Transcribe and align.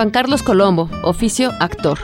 Juan 0.00 0.08
Carlos 0.08 0.42
Colombo, 0.42 0.88
oficio 1.02 1.52
actor. 1.60 1.98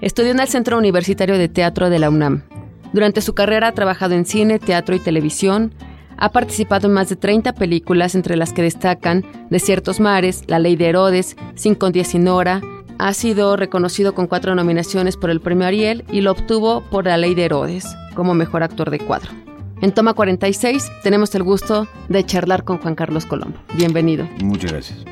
Estudió 0.00 0.30
en 0.30 0.38
el 0.38 0.46
Centro 0.46 0.78
Universitario 0.78 1.36
de 1.36 1.48
Teatro 1.48 1.90
de 1.90 1.98
la 1.98 2.08
UNAM. 2.08 2.44
Durante 2.92 3.20
su 3.22 3.34
carrera 3.34 3.66
ha 3.66 3.72
trabajado 3.72 4.14
en 4.14 4.24
cine, 4.24 4.60
teatro 4.60 4.94
y 4.94 5.00
televisión. 5.00 5.74
Ha 6.16 6.30
participado 6.30 6.86
en 6.86 6.94
más 6.94 7.08
de 7.08 7.16
30 7.16 7.54
películas, 7.54 8.14
entre 8.14 8.36
las 8.36 8.52
que 8.52 8.62
destacan 8.62 9.24
Desiertos 9.50 9.98
Mares, 9.98 10.44
La 10.46 10.60
Ley 10.60 10.76
de 10.76 10.90
Herodes, 10.90 11.34
Cinco 11.56 11.90
días 11.90 12.06
sin 12.06 12.28
hora. 12.28 12.60
Ha 12.98 13.12
sido 13.14 13.56
reconocido 13.56 14.14
con 14.14 14.28
cuatro 14.28 14.54
nominaciones 14.54 15.16
por 15.16 15.30
el 15.30 15.40
Premio 15.40 15.66
Ariel 15.66 16.04
y 16.12 16.20
lo 16.20 16.30
obtuvo 16.30 16.82
por 16.82 17.06
La 17.06 17.16
Ley 17.16 17.34
de 17.34 17.46
Herodes 17.46 17.84
como 18.14 18.32
mejor 18.32 18.62
actor 18.62 18.90
de 18.90 19.00
cuadro. 19.00 19.32
En 19.80 19.90
Toma 19.90 20.14
46 20.14 20.88
tenemos 21.02 21.34
el 21.34 21.42
gusto 21.42 21.88
de 22.08 22.24
charlar 22.24 22.62
con 22.62 22.78
Juan 22.78 22.94
Carlos 22.94 23.26
Colombo. 23.26 23.58
Bienvenido. 23.74 24.28
Muchas 24.40 24.70
gracias. 24.70 25.04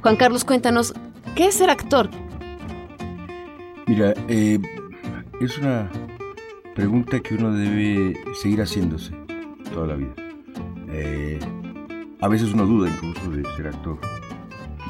Juan 0.00 0.16
Carlos, 0.16 0.44
cuéntanos, 0.44 0.94
¿Qué 1.34 1.46
es 1.46 1.54
ser 1.54 1.70
actor? 1.70 2.10
Mira, 3.86 4.12
eh, 4.28 4.58
es 5.40 5.56
una 5.56 5.90
pregunta 6.74 7.20
que 7.20 7.36
uno 7.36 7.54
debe 7.54 8.14
seguir 8.34 8.60
haciéndose 8.60 9.14
toda 9.72 9.86
la 9.86 9.94
vida. 9.94 10.12
Eh, 10.90 11.40
a 12.20 12.28
veces 12.28 12.52
uno 12.52 12.66
duda 12.66 12.90
incluso 12.90 13.30
de 13.30 13.44
ser 13.56 13.68
actor. 13.68 13.98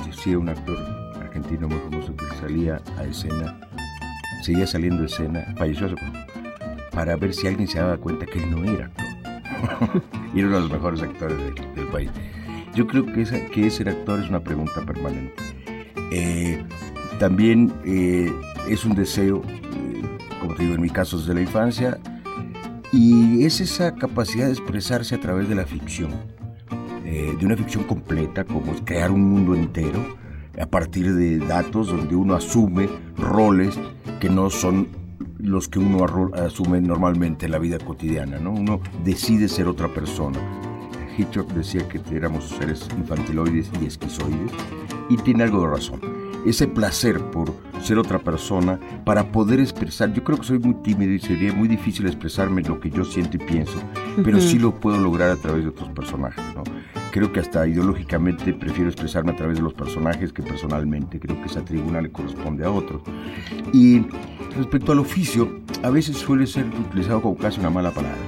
Decía 0.05 0.37
un 0.37 0.49
actor 0.49 0.77
argentino 1.21 1.69
muy 1.69 1.79
famoso 1.79 2.17
que 2.17 2.27
salía 2.41 2.83
a 2.99 3.05
escena, 3.05 3.61
seguía 4.43 4.67
saliendo 4.67 5.05
a 5.05 5.07
escena, 5.07 5.55
falleció 5.57 5.87
hace 5.87 5.95
poco, 5.95 6.19
para 6.91 7.15
ver 7.15 7.35
si 7.35 7.47
alguien 7.47 7.69
se 7.69 7.79
daba 7.79 7.99
cuenta 7.99 8.27
que 8.27 8.43
él 8.43 8.51
no 8.51 8.65
era 8.65 8.87
actor. 8.87 10.03
y 10.35 10.41
era 10.41 10.49
uno 10.49 10.57
de 10.57 10.63
los 10.63 10.73
mejores 10.73 11.03
actores 11.03 11.39
del 11.77 11.87
país. 11.87 12.11
Yo 12.75 12.89
creo 12.89 13.07
que, 13.07 13.23
esa, 13.23 13.39
que 13.47 13.71
ser 13.71 13.89
actor 13.89 14.19
es 14.19 14.29
una 14.29 14.41
pregunta 14.41 14.85
permanente 14.85 15.52
eh, 16.15 16.63
también 17.19 17.73
eh, 17.87 18.31
es 18.69 18.85
un 18.85 18.95
deseo, 18.95 19.43
eh, 19.47 20.03
como 20.41 20.55
te 20.55 20.65
digo, 20.65 20.75
en 20.75 20.83
mi 20.83 20.91
caso 20.91 21.19
desde 21.19 21.33
la 21.33 21.41
infancia, 21.41 21.99
y 22.93 23.45
es 23.45 23.61
esa 23.63 23.95
capacidad 23.95 24.47
de 24.47 24.53
expresarse 24.53 25.15
a 25.15 25.21
través 25.21 25.49
de 25.49 25.55
la 25.55 25.65
ficción, 25.65 26.11
de 27.03 27.45
una 27.45 27.57
ficción 27.57 27.85
completa, 27.85 28.45
como 28.45 28.73
crear 28.85 29.11
un 29.11 29.23
mundo 29.23 29.55
entero, 29.55 30.17
a 30.61 30.67
partir 30.67 31.15
de 31.15 31.39
datos 31.39 31.89
donde 31.89 32.15
uno 32.15 32.35
asume 32.35 32.89
roles 33.17 33.79
que 34.21 34.29
no 34.29 34.51
son 34.51 34.89
los 35.39 35.69
que 35.69 35.79
uno 35.79 36.05
asume 36.35 36.81
normalmente 36.81 37.47
en 37.47 37.53
la 37.53 37.59
vida 37.59 37.79
cotidiana, 37.79 38.39
¿no? 38.39 38.53
Uno 38.53 38.81
decide 39.05 39.49
ser 39.49 39.69
otra 39.69 39.89
persona. 39.89 40.39
Hitchcock 41.17 41.53
decía 41.53 41.87
que 41.89 42.01
éramos 42.15 42.49
seres 42.49 42.89
infantiloides 42.97 43.71
y 43.81 43.87
esquizoides, 43.87 44.53
y 45.09 45.17
tiene 45.19 45.45
algo 45.45 45.63
de 45.63 45.69
razón. 45.69 46.01
Ese 46.47 46.67
placer 46.67 47.21
por 47.31 47.53
ser 47.83 47.99
otra 47.99 48.19
persona, 48.19 48.79
para 49.05 49.31
poder 49.31 49.61
expresar, 49.61 50.13
yo 50.13 50.25
creo 50.25 50.39
que 50.39 50.45
soy 50.45 50.59
muy 50.59 50.75
tímido 50.83 51.13
y 51.13 51.19
sería 51.19 51.53
muy 51.53 51.69
difícil 51.69 52.07
expresarme 52.07 52.63
lo 52.63 52.81
que 52.81 52.91
yo 52.91 53.05
siento 53.05 53.37
y 53.37 53.41
pienso, 53.41 53.79
pero 54.25 54.41
sí 54.41 54.59
lo 54.59 54.75
puedo 54.75 54.99
lograr 54.99 55.31
a 55.31 55.37
través 55.37 55.63
de 55.65 55.71
otros 55.71 55.89
personajes. 55.91 56.43
¿no? 56.55 56.63
Creo 57.13 57.31
que 57.31 57.41
hasta 57.41 57.67
ideológicamente 57.67 58.55
prefiero 58.55 58.89
expresarme 58.89 59.33
a 59.33 59.37
través 59.37 59.59
de 59.59 59.63
los 59.63 59.75
personajes 59.75 60.33
que 60.33 60.43
personalmente. 60.43 61.21
Creo 61.21 61.39
que 61.41 61.47
esa 61.47 61.63
tribuna 61.63 62.01
le 62.01 62.11
corresponde 62.11 62.65
a 62.65 62.71
otros. 62.71 63.03
Y 63.73 64.07
respecto 64.57 64.93
al 64.93 64.99
oficio, 64.99 65.61
a 65.83 65.91
veces 65.91 66.17
suele 66.17 66.47
ser 66.47 66.65
utilizado 66.67 67.21
como 67.21 67.37
casi 67.37 67.61
una 67.61 67.71
mala 67.71 67.91
palabra. 67.91 68.19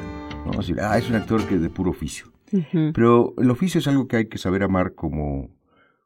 ¿no? 0.44 0.52
Decir, 0.58 0.80
ah, 0.80 0.98
es 0.98 1.08
un 1.08 1.16
actor 1.16 1.46
que 1.46 1.54
es 1.54 1.62
de 1.62 1.70
puro 1.70 1.90
oficio. 1.90 2.33
Pero 2.94 3.34
el 3.38 3.50
oficio 3.50 3.80
es 3.80 3.86
algo 3.88 4.06
que 4.06 4.16
hay 4.16 4.28
que 4.28 4.38
saber 4.38 4.62
amar 4.62 4.94
como, 4.94 5.50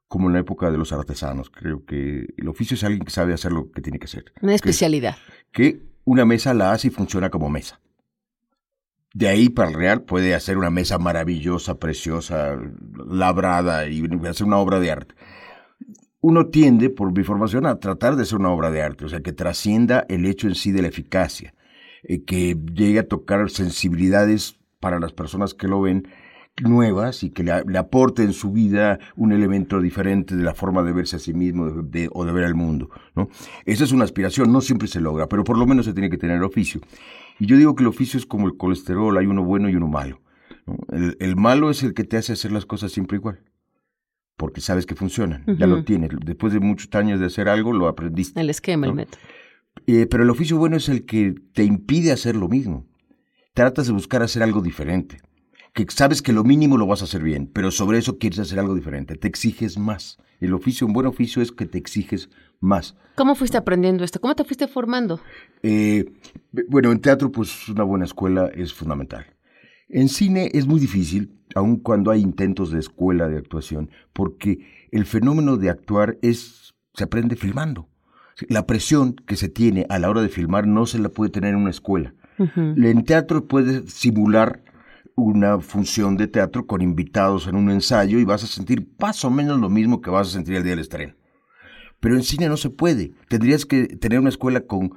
como 0.09 0.29
en 0.29 0.35
la 0.35 0.41
época 0.41 0.71
de 0.71 0.79
los 0.79 0.93
artesanos. 0.93 1.51
Creo 1.51 1.85
que 1.85 2.27
el 2.37 2.49
oficio 2.49 2.75
es 2.75 2.85
alguien 2.85 3.05
que 3.05 3.11
sabe 3.11 3.35
hacer 3.35 3.53
lo 3.53 3.71
que 3.71 3.83
tiene 3.83 3.99
que 3.99 4.07
hacer. 4.07 4.33
Una 4.41 4.55
especialidad. 4.55 5.17
Que, 5.53 5.81
una 6.05 6.25
mesa 6.25 6.55
la 6.55 6.73
hace 6.73 6.89
y 6.89 6.91
funciona 6.91 7.29
como 7.29 7.51
mesa. 7.51 7.81
De 9.13 9.29
ahí 9.29 9.49
para 9.49 9.69
el 9.69 9.75
real 9.75 10.03
puede 10.03 10.35
hacer 10.35 10.57
una 10.57 10.71
mesa 10.71 10.99
maravillosa, 10.99 11.79
preciosa, 11.79 12.59
labrada 13.09 13.87
y 13.89 14.03
hacer 14.27 14.47
una 14.47 14.59
obra 14.59 14.81
de 14.81 14.91
arte. 14.91 15.15
Uno 16.21 16.47
tiende, 16.49 16.91
por 16.91 17.13
mi 17.13 17.25
formación, 17.25 17.67
a 17.67 17.79
tratar 17.79 18.17
de 18.17 18.25
ser 18.25 18.39
una 18.39 18.51
obra 18.51 18.71
de 18.71 18.83
arte, 18.83 19.05
o 19.05 19.09
sea, 19.09 19.21
que 19.21 19.33
trascienda 19.33 20.05
el 20.09 20.27
hecho 20.27 20.49
en 20.49 20.55
sí 20.55 20.73
de 20.73 20.83
la 20.83 20.89
eficacia, 20.89 21.55
eh, 22.03 22.25
que 22.25 22.57
llegue 22.75 22.99
a 22.99 23.09
tocar 23.09 23.51
sensibilidades 23.51 24.59
para 24.81 24.99
las 24.99 25.13
personas 25.13 25.55
que 25.55 25.69
lo 25.69 25.81
ven 25.81 26.09
nuevas 26.63 27.23
y 27.23 27.31
que 27.31 27.43
le, 27.43 27.79
aporte 27.79 28.23
en 28.23 28.33
su 28.33 28.53
vida 28.53 28.99
un 29.17 29.33
elemento 29.33 29.81
diferente 29.81 30.37
de 30.37 30.43
la 30.43 30.55
forma 30.55 30.83
de 30.83 30.93
verse 30.93 31.17
a 31.17 31.19
sí 31.19 31.33
mismo 31.33 31.65
o 31.65 32.25
de 32.25 32.33
ver 32.33 32.45
al 32.45 32.55
mundo. 32.55 32.91
¿no? 33.15 33.29
Esa 33.65 33.85
es 33.85 33.93
una 33.93 34.05
aspiración, 34.05 34.53
no 34.53 34.61
siempre 34.61 34.89
se 34.89 35.01
logra, 35.01 35.29
pero 35.29 35.45
por 35.45 35.59
lo 35.59 35.67
menos 35.67 35.87
se 35.87 35.93
tiene 35.93 36.11
que 36.11 36.19
tener 36.19 36.43
oficio. 36.43 36.81
Y 37.39 37.47
yo 37.47 37.57
digo 37.57 37.75
que 37.75 37.83
el 37.83 37.89
oficio 37.89 38.19
es 38.19 38.27
como 38.27 38.47
el 38.47 38.57
colesterol, 38.57 39.17
hay 39.17 39.27
uno 39.27 39.45
bueno 39.45 39.69
y 39.69 39.77
uno 39.77 39.89
malo. 39.89 40.21
El, 40.91 41.37
malo 41.37 41.71
es 41.71 41.83
el 41.83 41.95
que 41.95 42.05
te 42.05 42.17
hace 42.17 42.33
hacer 42.33 42.53
las 42.53 42.67
cosas 42.67 42.93
siempre 42.93 43.17
igual, 43.17 43.41
porque 44.37 44.61
sabes 44.61 44.85
que 44.85 44.95
funcionan, 44.95 45.45
ya 45.47 45.67
lo 45.67 45.83
tienes. 45.85 46.11
Después 46.25 46.53
de 46.53 46.61
muchos 46.61 46.95
años 46.95 47.21
de 47.21 47.27
hacer 47.27 47.49
algo, 47.49 47.73
lo 47.73 47.89
aprendiste. 47.89 48.39
El 48.39 48.51
esquema, 48.51 48.87
el 48.87 48.95
método. 48.95 49.21
Eh, 49.87 50.07
pero 50.07 50.25
el 50.25 50.31
oficio 50.31 50.59
bueno 50.59 50.77
es 50.77 50.89
el 50.89 51.07
que 51.07 51.35
te 51.55 51.65
impide 51.65 52.13
hacer 52.13 52.37
lo 52.37 52.49
mismo. 52.49 52.87
Tratas 53.55 53.87
de 53.87 53.93
buscar 53.93 54.23
hacer 54.23 54.43
algo 54.43 54.61
diferente 54.61 55.23
que 55.85 55.93
sabes 55.95 56.23
que 56.23 56.33
lo 56.33 56.43
mínimo 56.43 56.77
lo 56.77 56.87
vas 56.87 57.03
a 57.03 57.05
hacer 57.05 57.23
bien, 57.23 57.49
pero 57.53 57.71
sobre 57.71 57.99
eso 57.99 58.19
quieres 58.19 58.41
hacer 58.41 58.59
algo 58.59 58.75
diferente, 58.75 59.17
te 59.17 59.29
exiges 59.29 59.79
más. 59.79 60.19
El 60.41 60.55
oficio, 60.55 60.87
un 60.87 60.93
buen 60.93 61.07
oficio 61.07 61.41
es 61.41 61.53
que 61.53 61.67
te 61.67 61.79
exiges 61.79 62.31
más. 62.61 62.97
¿Cómo 63.17 63.35
fuiste 63.35 63.57
aprendiendo 63.57 64.05
esto? 64.05 64.21
¿Cómo 64.21 64.35
te 64.35 64.45
fuiste 64.45 64.67
formando? 64.67 65.21
Eh, 65.63 66.13
bueno, 66.69 66.91
en 66.91 67.01
teatro, 67.01 67.31
pues 67.31 67.69
una 67.69 67.85
buena 67.85 68.05
escuela 68.05 68.51
es 68.55 68.73
fundamental. 68.73 69.27
En 69.89 70.09
cine 70.09 70.51
es 70.53 70.67
muy 70.67 70.81
difícil, 70.81 71.39
aun 71.55 71.77
cuando 71.77 72.11
hay 72.11 72.21
intentos 72.21 72.71
de 72.71 72.81
escuela 72.81 73.29
de 73.29 73.39
actuación, 73.39 73.91
porque 74.13 74.89
el 74.91 75.07
fenómeno 75.07 75.57
de 75.57 75.71
actuar 75.71 76.19
es 76.23 76.75
se 76.95 77.05
aprende 77.05 77.37
filmando. 77.37 77.89
La 78.49 78.67
presión 78.67 79.15
que 79.15 79.37
se 79.37 79.49
tiene 79.49 79.87
a 79.89 79.99
la 79.99 80.11
hora 80.11 80.23
de 80.23 80.29
filmar 80.29 80.67
no 80.67 80.87
se 80.87 80.99
la 80.99 81.09
puede 81.09 81.31
tener 81.31 81.51
en 81.51 81.61
una 81.61 81.71
escuela. 81.71 82.15
En 82.57 83.05
teatro 83.05 83.47
puedes 83.47 83.93
simular 83.93 84.63
una 85.19 85.59
función 85.61 86.17
de 86.17 86.29
teatro 86.29 86.67
con 86.67 86.81
invitados 86.81 87.47
en 87.47 87.57
un 87.57 87.71
ensayo 87.71 88.19
y 88.19 88.25
vas 88.25 88.45
a 88.45 88.47
sentir 88.47 88.89
más 88.99 89.25
o 89.25 89.31
menos 89.31 89.59
lo 89.59 89.69
mismo 89.69 90.01
que 90.01 90.11
vas 90.11 90.29
a 90.29 90.31
sentir 90.31 90.55
el 90.55 90.63
día 90.63 90.73
del 90.73 90.81
estreno. 90.81 91.15
Pero 92.01 92.15
en 92.15 92.23
cine 92.23 92.49
no 92.49 92.57
se 92.57 92.71
puede. 92.71 93.13
Tendrías 93.29 93.67
que 93.67 93.89
tener 93.89 94.21
una 94.21 94.29
escuela 94.29 94.61
con, 94.61 94.95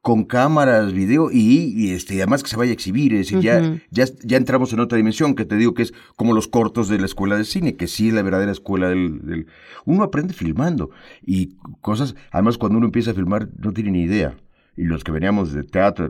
con 0.00 0.24
cámaras, 0.24 0.92
video 0.92 1.30
y, 1.32 1.90
este, 1.90 2.14
además 2.18 2.44
que 2.44 2.50
se 2.50 2.56
vaya 2.56 2.70
a 2.70 2.74
exhibir. 2.74 3.14
Es 3.14 3.26
decir, 3.26 3.40
ya, 3.40 3.80
ya, 3.90 4.04
ya, 4.22 4.36
entramos 4.36 4.72
en 4.72 4.80
otra 4.80 4.96
dimensión 4.96 5.34
que 5.34 5.44
te 5.44 5.56
digo 5.56 5.74
que 5.74 5.82
es 5.82 5.94
como 6.14 6.32
los 6.32 6.46
cortos 6.46 6.88
de 6.88 6.98
la 6.98 7.06
escuela 7.06 7.36
de 7.36 7.44
cine, 7.44 7.74
que 7.74 7.88
sí 7.88 8.08
es 8.08 8.14
la 8.14 8.22
verdadera 8.22 8.52
escuela 8.52 8.88
del, 8.88 9.26
del... 9.26 9.46
Uno 9.84 10.04
aprende 10.04 10.32
filmando 10.32 10.90
y 11.26 11.56
cosas, 11.80 12.14
además 12.30 12.58
cuando 12.58 12.78
uno 12.78 12.86
empieza 12.86 13.10
a 13.10 13.14
filmar 13.14 13.48
no 13.58 13.72
tiene 13.72 13.90
ni 13.90 14.02
idea. 14.02 14.36
Y 14.76 14.84
los 14.84 15.04
que 15.04 15.12
veníamos 15.12 15.52
de 15.52 15.62
teatro, 15.62 16.08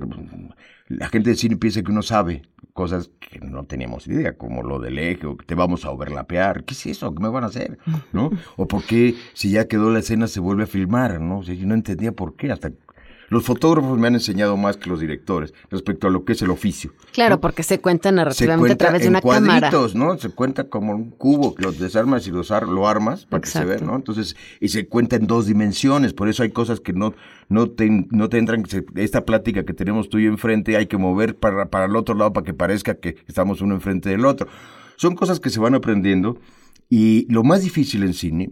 la 0.89 1.09
gente 1.09 1.31
de 1.31 1.37
cine 1.37 1.57
piensa 1.57 1.83
que 1.83 1.91
uno 1.91 2.03
sabe 2.03 2.43
cosas 2.73 3.11
que 3.21 3.39
no 3.39 3.65
teníamos 3.65 4.07
idea, 4.09 4.37
como 4.37 4.63
lo 4.63 4.81
del 4.81 4.99
eje, 4.99 5.27
o 5.27 5.37
que 5.37 5.47
te 5.47 5.55
vamos 5.55 5.85
a 5.85 5.91
overlapear, 5.91 6.65
¿qué 6.65 6.75
es 6.75 6.87
eso? 6.87 7.15
¿Qué 7.15 7.23
me 7.23 7.29
van 7.29 7.45
a 7.45 7.49
hacer? 7.49 7.79
¿No? 8.13 8.31
O 8.57 8.67
por 8.67 8.85
qué 8.85 9.15
si 9.33 9.51
ya 9.51 9.69
quedó 9.69 9.91
la 9.91 10.01
escena 10.01 10.27
se 10.27 10.41
vuelve 10.41 10.65
a 10.65 10.67
filmar, 10.67 11.21
¿no? 11.21 11.39
O 11.39 11.43
yo 11.43 11.67
no 11.67 11.75
entendía 11.75 12.13
por 12.13 12.37
qué, 12.37 12.51
hasta 12.51 12.73
Los 13.35 13.45
fotógrafos 13.45 13.99
me 13.99 14.07
han 14.07 14.15
enseñado 14.15 14.57
más 14.57 14.77
que 14.77 14.89
los 14.89 15.01
directores 15.01 15.53
respecto 15.71 16.07
a 16.07 16.11
lo 16.11 16.25
que 16.25 16.33
es 16.35 16.43
el 16.43 16.51
oficio. 16.51 16.93
Claro, 17.13 17.41
porque 17.41 17.63
se 17.65 17.81
cuenta 17.81 18.11
Se 18.11 18.15
narrativamente 18.15 18.61
cuenta 18.69 18.85
a 18.85 18.89
través 18.89 19.03
de 19.03 19.09
una 19.09 19.21
cámara. 19.21 19.71
¿no? 19.95 20.17
Se 20.19 20.29
cuenta 20.31 20.69
como 20.69 20.93
un 20.95 21.11
cubo 21.11 21.55
que 21.55 21.65
los 21.65 21.79
desarmas 21.79 22.27
y 22.27 22.31
los 22.31 22.51
ar- 22.53 22.69
lo 22.69 22.87
armas 22.89 23.27
para 23.27 23.41
que 23.41 23.49
se 23.49 23.65
vea, 23.65 23.79
¿no? 23.79 23.97
Entonces, 23.97 24.37
y 24.61 24.69
se 24.69 24.87
cuenta 24.87 25.17
en 25.17 25.27
dos 25.27 25.47
dimensiones, 25.47 26.15
por 26.15 26.29
eso 26.29 26.43
hay 26.45 26.51
cosas 26.51 26.79
que 26.81 26.93
no, 26.93 27.13
no, 27.49 27.69
te, 27.71 27.91
no 28.11 28.29
te 28.29 28.39
entran. 28.39 28.65
se- 28.67 28.85
esta 28.95 29.25
plática 29.25 29.65
que 29.65 29.75
tenemos 29.75 30.09
tú 30.09 30.19
y 30.19 30.25
yo 30.25 30.31
enfrente 30.31 30.77
hay 30.77 30.87
que 30.87 30.97
mover 30.97 31.37
para, 31.37 31.71
para 31.71 31.87
el 31.87 31.97
otro 31.97 32.15
lado 32.15 32.33
para 32.33 32.45
que 32.45 32.55
parezca 32.55 32.95
que 32.95 33.17
estamos 33.27 33.61
uno 33.61 33.75
enfrente 33.75 34.09
del 34.11 34.25
otro. 34.25 34.47
Son 34.97 35.17
cosas 35.17 35.41
que 35.41 35.51
se 35.51 35.59
van 35.59 35.75
aprendiendo 35.75 36.39
y 36.89 37.27
lo 37.33 37.43
más 37.43 37.63
difícil 37.63 38.05
en 38.05 38.15
cine 38.15 38.51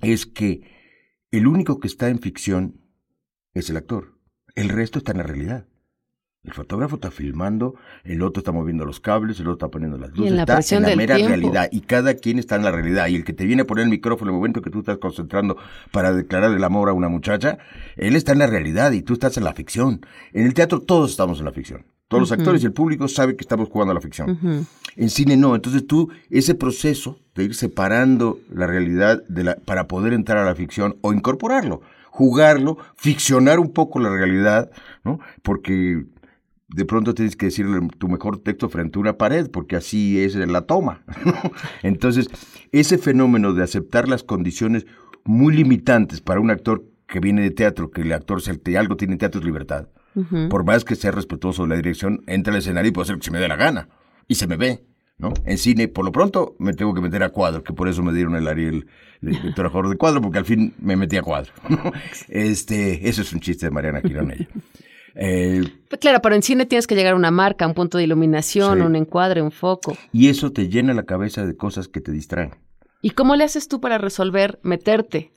es 0.00 0.24
que 0.24 0.62
el 1.30 1.46
único 1.46 1.78
que 1.78 1.88
está 1.88 2.08
en 2.08 2.20
ficción 2.20 2.80
es 3.60 3.70
el 3.70 3.76
actor. 3.76 4.12
El 4.54 4.68
resto 4.68 4.98
está 4.98 5.12
en 5.12 5.18
la 5.18 5.24
realidad. 5.24 5.66
El 6.44 6.52
fotógrafo 6.52 6.94
está 6.96 7.10
filmando, 7.10 7.74
el 8.04 8.22
otro 8.22 8.40
está 8.40 8.52
moviendo 8.52 8.84
los 8.84 9.00
cables, 9.00 9.38
el 9.40 9.48
otro 9.48 9.54
está 9.54 9.68
poniendo 9.68 9.98
las 9.98 10.10
luces, 10.10 10.30
en 10.30 10.36
la 10.36 10.44
está 10.44 10.76
en 10.76 10.82
la 10.82 10.96
mera 10.96 11.16
tiempo. 11.16 11.36
realidad 11.36 11.68
y 11.72 11.80
cada 11.80 12.14
quien 12.14 12.38
está 12.38 12.56
en 12.56 12.62
la 12.62 12.70
realidad 12.70 13.08
y 13.08 13.16
el 13.16 13.24
que 13.24 13.32
te 13.32 13.44
viene 13.44 13.62
a 13.62 13.64
poner 13.66 13.84
el 13.84 13.90
micrófono 13.90 14.30
en 14.30 14.34
el 14.34 14.38
momento 14.38 14.62
que 14.62 14.70
tú 14.70 14.78
estás 14.78 14.98
concentrando 14.98 15.56
para 15.90 16.12
declarar 16.12 16.52
el 16.52 16.62
amor 16.62 16.88
a 16.88 16.92
una 16.92 17.08
muchacha, 17.08 17.58
él 17.96 18.14
está 18.14 18.32
en 18.32 18.38
la 18.38 18.46
realidad 18.46 18.92
y 18.92 19.02
tú 19.02 19.14
estás 19.14 19.36
en 19.36 19.44
la 19.44 19.52
ficción. 19.52 20.00
En 20.32 20.46
el 20.46 20.54
teatro 20.54 20.80
todos 20.80 21.10
estamos 21.10 21.40
en 21.40 21.44
la 21.44 21.52
ficción. 21.52 21.84
Todos 22.06 22.22
los 22.22 22.32
actores 22.32 22.62
y 22.62 22.66
el 22.66 22.72
público 22.72 23.06
saben 23.08 23.36
que 23.36 23.42
estamos 23.42 23.68
jugando 23.68 23.90
a 23.90 23.94
la 23.94 24.00
ficción. 24.00 24.66
En 24.96 25.10
cine 25.10 25.36
no, 25.36 25.54
entonces 25.54 25.86
tú, 25.86 26.08
ese 26.30 26.54
proceso 26.54 27.18
de 27.34 27.44
ir 27.44 27.54
separando 27.54 28.38
la 28.50 28.66
realidad 28.66 29.22
de 29.28 29.44
la, 29.44 29.56
para 29.56 29.86
poder 29.86 30.14
entrar 30.14 30.38
a 30.38 30.46
la 30.46 30.54
ficción 30.54 30.96
o 31.02 31.12
incorporarlo, 31.12 31.82
jugarlo, 32.18 32.78
ficcionar 32.96 33.60
un 33.60 33.72
poco 33.72 34.00
la 34.00 34.10
realidad, 34.10 34.72
¿no? 35.04 35.20
Porque 35.42 36.04
de 36.66 36.84
pronto 36.84 37.14
tienes 37.14 37.36
que 37.36 37.46
decirle 37.46 37.78
tu 37.96 38.08
mejor 38.08 38.40
texto 38.40 38.68
frente 38.68 38.98
a 38.98 39.02
una 39.02 39.16
pared, 39.16 39.48
porque 39.52 39.76
así 39.76 40.18
es 40.20 40.34
la 40.34 40.62
toma. 40.62 41.04
¿no? 41.24 41.32
Entonces, 41.84 42.28
ese 42.72 42.98
fenómeno 42.98 43.52
de 43.52 43.62
aceptar 43.62 44.08
las 44.08 44.24
condiciones 44.24 44.84
muy 45.22 45.54
limitantes 45.54 46.20
para 46.20 46.40
un 46.40 46.50
actor 46.50 46.84
que 47.06 47.20
viene 47.20 47.42
de 47.42 47.52
teatro, 47.52 47.92
que 47.92 48.00
el 48.00 48.12
actor, 48.12 48.42
si 48.42 48.74
algo 48.74 48.96
tiene 48.96 49.12
en 49.12 49.18
teatro 49.20 49.40
es 49.40 49.46
libertad. 49.46 49.86
Por 50.50 50.64
más 50.64 50.84
que 50.84 50.96
sea 50.96 51.12
respetuoso 51.12 51.62
de 51.62 51.68
la 51.68 51.76
dirección, 51.76 52.24
entra 52.26 52.52
al 52.52 52.58
escenario 52.58 52.88
y 52.88 52.92
puedo 52.92 53.04
hacer 53.04 53.14
lo 53.14 53.20
que 53.20 53.26
se 53.26 53.30
me 53.30 53.38
dé 53.38 53.46
la 53.46 53.54
gana. 53.54 53.88
Y 54.26 54.34
se 54.34 54.48
me 54.48 54.56
ve, 54.56 54.84
¿no? 55.18 55.32
En 55.44 55.58
cine, 55.58 55.88
por 55.88 56.04
lo 56.04 56.12
pronto, 56.12 56.54
me 56.58 56.72
tengo 56.74 56.94
que 56.94 57.00
meter 57.00 57.22
a 57.22 57.30
cuadro, 57.30 57.62
que 57.62 57.72
por 57.72 57.88
eso 57.88 58.02
me 58.02 58.12
dieron 58.12 58.36
el 58.36 58.46
Ariel 58.48 58.86
de 59.20 59.32
director 59.32 59.66
a 59.66 59.88
de 59.88 59.96
cuadro, 59.96 60.20
porque 60.20 60.38
al 60.38 60.44
fin 60.44 60.74
me 60.80 60.96
metí 60.96 61.16
a 61.16 61.22
cuadro. 61.22 61.52
¿no? 61.68 61.92
Este, 62.28 63.08
eso 63.08 63.22
es 63.22 63.32
un 63.32 63.40
chiste 63.40 63.66
de 63.66 63.70
Mariana 63.70 64.00
Quironella. 64.00 64.48
Eh, 65.14 65.62
Pues 65.88 66.00
Claro, 66.00 66.20
pero 66.22 66.36
en 66.36 66.42
cine 66.42 66.66
tienes 66.66 66.86
que 66.86 66.94
llegar 66.94 67.14
a 67.14 67.16
una 67.16 67.32
marca, 67.32 67.66
un 67.66 67.74
punto 67.74 67.98
de 67.98 68.04
iluminación, 68.04 68.78
Sí. 68.78 68.84
un 68.84 68.94
encuadre, 68.96 69.42
un 69.42 69.50
foco. 69.50 69.96
y 70.12 70.28
eso 70.28 70.52
te 70.52 70.68
llena 70.68 70.94
la 70.94 71.02
cabeza 71.04 71.44
de 71.44 71.56
cosas 71.56 71.88
que 71.88 72.00
te 72.00 72.12
distraen. 72.12 72.54
¿Y 73.02 73.10
cómo 73.10 73.34
le 73.36 73.44
haces 73.44 73.68
tú 73.68 73.80
para 73.80 73.98
resolver 73.98 74.58
meterte? 74.62 75.32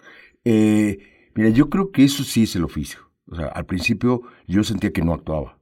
Eh, 0.45 0.99
mira, 1.35 1.49
yo 1.49 1.69
creo 1.69 1.91
que 1.91 2.03
eso 2.03 2.23
sí 2.23 2.43
es 2.43 2.55
el 2.55 2.63
oficio. 2.63 2.99
O 3.27 3.35
sea, 3.35 3.47
al 3.47 3.65
principio 3.65 4.21
yo 4.47 4.63
sentía 4.63 4.91
que 4.91 5.01
no 5.03 5.13
actuaba, 5.13 5.57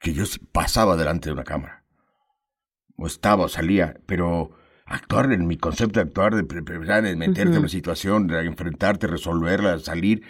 que 0.00 0.12
yo 0.12 0.24
pasaba 0.52 0.96
delante 0.96 1.28
de 1.28 1.32
una 1.32 1.44
cámara. 1.44 1.77
O 2.98 3.06
estaba, 3.06 3.44
o 3.44 3.48
salía, 3.48 3.96
pero 4.06 4.50
actuar 4.84 5.32
en 5.32 5.46
mi 5.46 5.56
concepto 5.56 6.00
de 6.00 6.06
actuar, 6.06 6.34
de 6.34 6.40
en 6.40 7.18
meterte 7.18 7.42
en 7.42 7.48
Ujú. 7.50 7.58
una 7.60 7.68
situación, 7.68 8.26
de 8.26 8.44
enfrentarte, 8.44 9.06
resolverla, 9.06 9.78
salir 9.78 10.22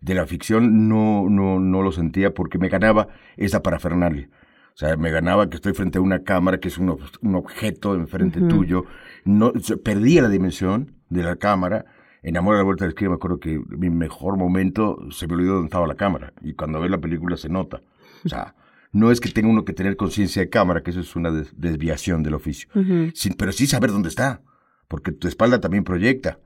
de 0.00 0.14
la 0.14 0.26
ficción, 0.26 0.88
no, 0.88 1.28
no, 1.28 1.60
no 1.60 1.82
lo 1.82 1.92
sentía 1.92 2.34
porque 2.34 2.58
me 2.58 2.68
ganaba 2.68 3.08
esa 3.36 3.62
parafernalia. 3.62 4.28
O 4.74 4.78
sea, 4.78 4.96
me 4.96 5.10
ganaba 5.10 5.48
que 5.48 5.56
estoy 5.56 5.72
frente 5.72 5.98
a 5.98 6.02
una 6.02 6.22
cámara, 6.22 6.58
que 6.60 6.68
es 6.68 6.76
un, 6.76 6.88
ob- 6.88 7.18
un 7.22 7.34
objeto 7.34 7.94
enfrente 7.94 8.40
tuyo. 8.42 8.84
No, 9.24 9.52
perdía 9.82 10.20
la 10.20 10.28
dimensión 10.28 10.92
de 11.08 11.22
la 11.22 11.36
cámara. 11.36 11.86
En 12.22 12.36
Amor 12.36 12.56
a 12.56 12.58
la 12.58 12.64
Vuelta 12.64 12.84
de 12.84 12.88
la 12.88 12.90
Esquina 12.90 13.10
me 13.10 13.16
acuerdo 13.16 13.38
que 13.38 13.58
mi 13.68 13.88
mejor 13.88 14.36
momento 14.36 14.98
se 15.10 15.26
me 15.26 15.34
olvidó 15.34 15.54
dónde 15.54 15.66
estaba 15.68 15.86
la 15.86 15.94
cámara. 15.94 16.32
Y 16.42 16.52
cuando 16.54 16.80
ves 16.80 16.90
la 16.90 16.98
película 16.98 17.36
se 17.38 17.48
nota. 17.48 17.80
O 18.24 18.28
sea, 18.28 18.54
no 18.96 19.10
es 19.10 19.20
que 19.20 19.28
tenga 19.30 19.48
uno 19.48 19.64
que 19.64 19.72
tener 19.72 19.96
conciencia 19.96 20.40
de 20.42 20.48
cámara, 20.48 20.82
que 20.82 20.90
eso 20.90 21.00
es 21.00 21.14
una 21.16 21.30
des- 21.30 21.52
desviación 21.56 22.22
del 22.22 22.34
oficio. 22.34 22.68
Sin- 23.14 23.34
pero 23.34 23.52
sí 23.52 23.66
saber 23.66 23.90
dónde 23.92 24.08
está, 24.08 24.42
porque 24.88 25.12
tu 25.12 25.28
espalda 25.28 25.60
también 25.60 25.84
proyecta. 25.84 26.38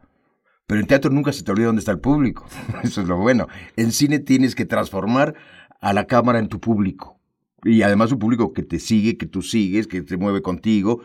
Pero 0.66 0.80
en 0.80 0.86
teatro 0.86 1.10
nunca 1.10 1.32
se 1.32 1.42
te 1.42 1.50
olvida 1.50 1.66
dónde 1.66 1.80
está 1.80 1.92
el 1.92 2.00
público. 2.00 2.46
Eso 2.82 3.00
es 3.02 3.08
lo 3.08 3.16
bueno. 3.18 3.46
En 3.76 3.92
cine 3.92 4.18
tienes 4.18 4.54
que 4.54 4.64
transformar 4.66 5.34
a 5.80 5.92
la 5.92 6.06
cámara 6.06 6.38
en 6.38 6.48
tu 6.48 6.60
público. 6.60 7.18
Y 7.64 7.82
además 7.82 8.12
un 8.12 8.18
público 8.18 8.52
que 8.52 8.62
te 8.62 8.78
sigue, 8.78 9.16
que 9.16 9.26
tú 9.26 9.42
sigues, 9.42 9.86
que 9.86 10.00
te 10.02 10.16
mueve 10.16 10.42
contigo. 10.42 11.00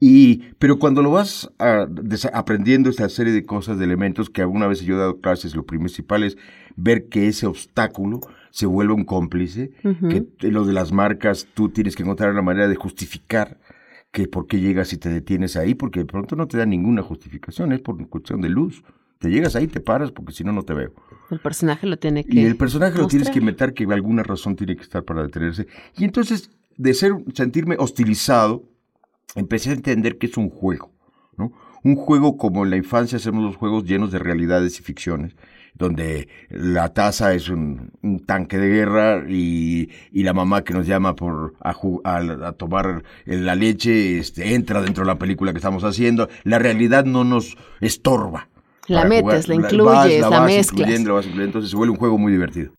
Y, 0.00 0.44
pero 0.58 0.78
cuando 0.78 1.02
lo 1.02 1.10
vas 1.10 1.50
aprendiendo 2.32 2.88
esta 2.90 3.08
serie 3.08 3.32
de 3.32 3.44
cosas, 3.44 3.78
de 3.78 3.84
elementos, 3.84 4.30
que 4.30 4.40
alguna 4.42 4.66
vez 4.66 4.80
yo 4.80 4.94
he 4.94 4.98
dado 4.98 5.20
clases, 5.20 5.54
lo 5.54 5.64
principal 5.66 6.22
es 6.24 6.36
ver 6.76 7.08
que 7.08 7.28
ese 7.28 7.46
obstáculo 7.46 8.20
se 8.50 8.66
vuelve 8.66 8.92
un 8.94 9.04
cómplice, 9.04 9.70
Ujú. 9.84 10.08
que 10.08 10.20
te- 10.22 10.50
lo 10.50 10.64
de 10.64 10.72
las 10.72 10.92
marcas, 10.92 11.46
tú 11.54 11.68
tienes 11.68 11.96
que 11.96 12.02
encontrar 12.02 12.30
una 12.32 12.42
manera 12.42 12.68
de 12.68 12.74
justificar 12.76 13.58
que 14.12 14.26
por 14.26 14.46
qué 14.46 14.58
llegas 14.60 14.92
y 14.92 14.98
te 14.98 15.08
detienes 15.08 15.56
ahí, 15.56 15.74
porque 15.74 16.00
de 16.00 16.06
pronto 16.06 16.34
no 16.36 16.48
te 16.48 16.58
da 16.58 16.66
ninguna 16.66 17.02
justificación, 17.02 17.72
es 17.72 17.80
por 17.80 18.04
cuestión 18.08 18.40
de 18.40 18.48
luz. 18.48 18.82
Te 19.20 19.28
llegas 19.30 19.54
ahí, 19.54 19.66
te 19.66 19.80
paras, 19.80 20.10
porque 20.12 20.32
si 20.32 20.44
no, 20.44 20.52
no 20.52 20.62
te 20.62 20.72
veo. 20.72 20.94
El 21.30 21.40
personaje 21.40 21.86
lo 21.86 21.98
tiene 21.98 22.24
que 22.24 22.40
Y 22.40 22.44
el 22.44 22.56
personaje 22.56 22.98
lo 22.98 23.06
tienes 23.06 23.28
que 23.30 23.40
meter 23.42 23.74
que 23.74 23.84
alguna 23.84 24.22
razón 24.22 24.56
tiene 24.56 24.74
que 24.76 24.82
estar 24.82 25.04
para 25.04 25.22
detenerse. 25.22 25.66
Y 25.98 26.04
entonces, 26.04 26.50
de 26.78 26.94
ser, 26.94 27.12
sentirme 27.34 27.76
hostilizado, 27.78 28.64
empecé 29.34 29.70
a 29.70 29.74
entender 29.74 30.16
que 30.18 30.26
es 30.26 30.36
un 30.38 30.48
juego, 30.48 30.90
¿no? 31.36 31.52
Un 31.84 31.96
juego 31.96 32.36
como 32.36 32.64
en 32.64 32.70
la 32.70 32.76
infancia 32.78 33.16
hacemos 33.16 33.44
los 33.44 33.56
juegos 33.56 33.84
llenos 33.84 34.10
de 34.10 34.18
realidades 34.18 34.80
y 34.80 34.82
ficciones, 34.82 35.36
donde 35.74 36.28
la 36.50 36.92
taza 36.92 37.34
es 37.34 37.48
un, 37.48 37.92
un 38.02 38.20
tanque 38.26 38.58
de 38.58 38.68
guerra 38.68 39.24
y, 39.28 39.90
y 40.12 40.22
la 40.22 40.32
mamá 40.32 40.62
que 40.64 40.74
nos 40.74 40.86
llama 40.86 41.14
por 41.16 41.54
a, 41.60 41.74
a- 42.04 42.48
a 42.48 42.52
tomar 42.52 43.02
la 43.24 43.54
leche 43.54 44.18
este, 44.18 44.54
entra 44.54 44.82
dentro 44.82 45.04
de 45.04 45.08
la 45.08 45.18
película 45.18 45.52
que 45.52 45.58
estamos 45.58 45.84
haciendo. 45.84 46.28
La 46.44 46.58
realidad 46.58 47.04
no 47.04 47.24
nos 47.24 47.56
estorba. 47.80 48.48
La 48.86 49.04
metes, 49.04 49.46
la 49.48 49.54
vas, 49.56 49.72
incluyes, 49.72 50.20
la 50.20 50.28
vas 50.40 50.46
mezclas. 50.46 50.72
incluyendo, 50.80 51.08
la 51.10 51.14
vas 51.14 51.26
incluyendo, 51.26 51.48
entonces 51.48 51.70
se 51.70 51.76
vuelve 51.76 51.92
un 51.92 51.98
juego 51.98 52.18
muy 52.18 52.32
divertido. 52.32 52.72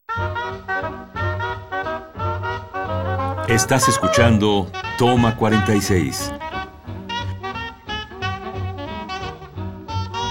Estás 3.48 3.88
escuchando 3.90 4.70
Toma 4.98 5.36
46. 5.36 6.32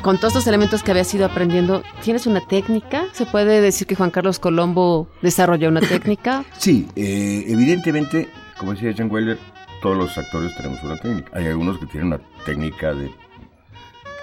Con 0.03 0.17
todos 0.17 0.33
estos 0.33 0.47
elementos 0.47 0.83
que 0.83 0.93
habías 0.93 1.13
ido 1.13 1.27
aprendiendo, 1.27 1.83
¿tienes 2.03 2.27
una 2.27 2.41
técnica? 2.41 3.05
¿Se 3.13 3.27
puede 3.27 3.61
decir 3.61 3.87
que 3.87 3.95
Juan 3.95 4.11
Carlos 4.11 4.39
Colombo 4.39 5.09
desarrolló 5.21 5.69
una 5.69 5.81
técnica? 5.81 6.45
Sí, 6.59 6.89
eh, 6.97 7.45
evidentemente, 7.47 8.29
como 8.59 8.73
decía 8.73 8.95
John 8.97 9.11
Weller, 9.11 9.39
todos 9.83 9.99
los 9.99 10.17
actores 10.17 10.57
tenemos 10.57 10.83
una 10.83 10.97
técnica. 10.97 11.31
Hay 11.35 11.47
algunos 11.49 11.79
que 11.79 11.87
tienen 11.87 12.07
una 12.09 12.21
técnica 12.47 12.95
de 12.95 13.11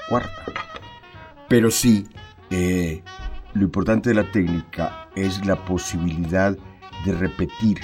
cuarta. 0.10 0.32
Pero 1.48 1.70
sí, 1.70 2.08
eh, 2.50 3.04
lo 3.54 3.64
importante 3.64 4.10
de 4.10 4.16
la 4.16 4.32
técnica 4.32 5.10
es 5.16 5.46
la 5.46 5.56
posibilidad 5.64 6.58
de 7.06 7.12
repetir 7.12 7.82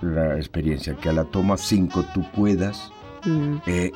la 0.00 0.36
experiencia, 0.36 0.96
que 0.96 1.08
a 1.10 1.12
la 1.12 1.24
toma 1.24 1.56
5 1.56 2.04
tú 2.12 2.24
puedas 2.32 2.92
Mm, 3.26 3.56
eh, 3.66 3.92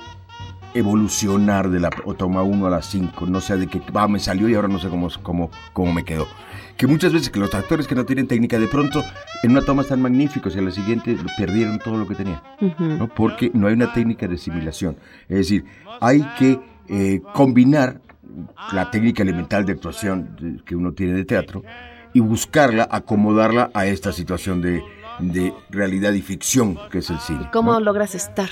evolucionar 0.74 1.70
de 1.70 1.80
la 1.80 1.90
o 2.04 2.14
toma 2.14 2.42
1 2.42 2.66
a 2.66 2.70
la 2.70 2.82
5, 2.82 3.26
no 3.26 3.40
sea 3.40 3.56
de 3.56 3.66
que 3.66 3.80
va, 3.90 4.08
me 4.08 4.18
salió 4.18 4.48
y 4.48 4.54
ahora 4.54 4.68
no 4.68 4.78
sé 4.78 4.88
cómo, 4.88 5.08
cómo, 5.22 5.50
cómo 5.72 5.92
me 5.92 6.04
quedó. 6.04 6.26
Que 6.76 6.86
muchas 6.86 7.12
veces 7.12 7.30
que 7.30 7.40
los 7.40 7.52
actores 7.54 7.88
que 7.88 7.94
no 7.94 8.04
tienen 8.04 8.28
técnica 8.28 8.58
de 8.58 8.68
pronto 8.68 9.02
en 9.42 9.50
una 9.50 9.62
toma 9.62 9.82
están 9.82 10.00
magníficos 10.00 10.54
y 10.54 10.58
en 10.58 10.66
la 10.66 10.70
siguiente 10.70 11.16
perdieron 11.36 11.78
todo 11.78 11.96
lo 11.96 12.06
que 12.06 12.14
tenían. 12.14 12.40
ujú. 12.60 12.84
¿no? 12.84 13.08
Porque 13.08 13.50
no 13.52 13.66
hay 13.66 13.74
una 13.74 13.92
técnica 13.92 14.28
de 14.28 14.36
asimilación. 14.36 14.96
Es 15.28 15.38
decir, 15.38 15.64
hay 16.00 16.22
que 16.38 16.60
eh, 16.88 17.20
combinar 17.34 18.00
la 18.72 18.90
técnica 18.90 19.22
elemental 19.22 19.64
de 19.64 19.72
actuación 19.72 20.62
que 20.64 20.76
uno 20.76 20.92
tiene 20.92 21.14
de 21.14 21.24
teatro 21.24 21.62
y 22.12 22.20
buscarla, 22.20 22.88
acomodarla 22.90 23.70
a 23.74 23.86
esta 23.86 24.12
situación 24.12 24.60
de, 24.62 24.82
de 25.18 25.52
realidad 25.70 26.12
y 26.12 26.22
ficción 26.22 26.78
que 26.90 26.98
es 26.98 27.10
el 27.10 27.18
cine. 27.18 27.48
¿Cómo 27.52 27.72
¿no? 27.72 27.80
logras 27.80 28.14
estar 28.14 28.48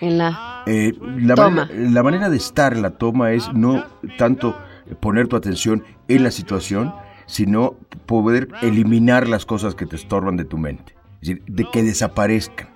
en 0.00 0.18
la... 0.18 0.62
Eh, 0.66 0.92
la, 1.18 1.34
Toma. 1.34 1.66
manera, 1.66 1.90
la 1.90 2.02
manera 2.02 2.30
de 2.30 2.36
estar 2.36 2.72
en 2.72 2.82
la 2.82 2.90
toma 2.90 3.32
es 3.32 3.52
no 3.52 3.84
tanto 4.18 4.56
poner 5.00 5.28
tu 5.28 5.36
atención 5.36 5.84
en 6.08 6.22
la 6.22 6.30
situación, 6.30 6.94
sino 7.26 7.76
poder 8.06 8.48
eliminar 8.62 9.28
las 9.28 9.46
cosas 9.46 9.74
que 9.74 9.86
te 9.86 9.96
estorban 9.96 10.36
de 10.36 10.44
tu 10.44 10.58
mente. 10.58 10.94
Es 11.20 11.28
decir, 11.28 11.42
de 11.46 11.64
que 11.72 11.82
desaparezcan. 11.82 12.71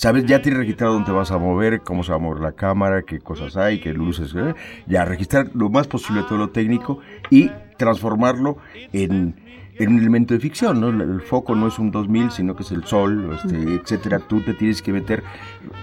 ¿Sabes? 0.00 0.24
Ya 0.24 0.40
tienes 0.40 0.60
registrado 0.60 0.94
dónde 0.94 1.12
vas 1.12 1.30
a 1.30 1.36
mover, 1.36 1.82
cómo 1.82 2.02
se 2.02 2.10
va 2.10 2.16
a 2.16 2.20
mover 2.20 2.40
la 2.40 2.52
cámara, 2.52 3.02
qué 3.02 3.18
cosas 3.18 3.58
hay, 3.58 3.80
qué 3.80 3.92
luces. 3.92 4.34
¿eh? 4.34 4.54
Ya 4.86 5.04
registrar 5.04 5.50
lo 5.52 5.68
más 5.68 5.88
posible 5.88 6.22
todo 6.22 6.38
lo 6.38 6.48
técnico 6.48 7.00
y 7.28 7.50
transformarlo 7.76 8.56
en, 8.94 9.36
en 9.74 9.92
un 9.92 9.98
elemento 9.98 10.32
de 10.32 10.40
ficción, 10.40 10.80
¿no? 10.80 10.88
El 10.88 11.20
foco 11.20 11.54
no 11.54 11.68
es 11.68 11.78
un 11.78 11.90
2000, 11.90 12.30
sino 12.30 12.56
que 12.56 12.62
es 12.62 12.72
el 12.72 12.84
sol, 12.84 13.38
este, 13.44 13.74
etcétera. 13.74 14.20
Tú 14.20 14.40
te 14.40 14.54
tienes 14.54 14.80
que 14.80 14.90
meter 14.90 15.22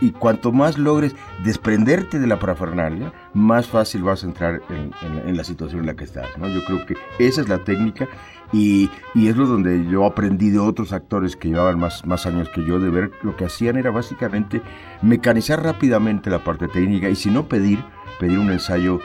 y 0.02 0.10
cuanto 0.10 0.52
más 0.52 0.80
logres 0.80 1.16
desprenderte 1.44 2.18
de 2.18 2.26
la 2.26 2.40
parafernalia, 2.40 3.14
más 3.36 3.68
fácil 3.68 4.02
vas 4.02 4.24
a 4.24 4.26
entrar 4.26 4.64
en, 4.72 4.94
en, 5.28 5.38
la 5.38 5.44
situación 5.44 5.82
en 5.82 5.86
la 5.86 5.96
que 5.96 6.06
estás, 6.06 6.36
¿no? 6.40 6.48
Yo 6.48 6.66
creo 6.66 6.88
que 6.88 6.96
esa 7.20 7.42
es 7.42 7.50
la 7.50 7.60
técnica 7.60 8.08
y, 8.54 8.89
y, 9.13 9.27
es 9.27 9.36
lo 9.36 9.46
donde 9.46 9.86
yo 9.89 10.06
aprendí 10.06 10.50
de 10.50 10.60
otros 10.60 10.94
actores 10.94 11.36
que 11.36 11.50
llevaban 11.50 11.80
más, 11.80 12.06
más 12.06 12.25
años 12.25 12.50
que 12.50 12.63
yo, 12.63 12.80
de 12.80 12.89
ver 12.89 13.12
lo 13.24 13.36
que 13.36 13.46
hacían 13.46 13.77
era 13.77 13.92
básicamente 13.92 14.62
mecanizar 15.01 15.63
rápidamente 15.63 16.30
la 16.30 16.44
parte 16.44 16.68
técnica 16.68 17.10
y 17.10 17.16
si 17.16 17.30
no 17.30 17.48
pedir, 17.48 17.84
pedir 18.20 18.39
un 18.39 18.51
ensayo 18.51 19.00